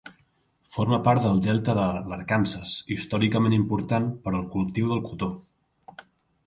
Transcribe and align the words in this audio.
Forma 0.75 0.97
part 1.07 1.21
del 1.25 1.41
delta 1.47 1.75
de 1.81 1.85
l'Arkansas, 2.13 2.73
històricament 2.97 3.59
important 3.59 4.09
per 4.27 4.35
al 4.39 4.51
cultiu 4.57 4.93
del 4.95 5.05
cotó. 5.11 5.31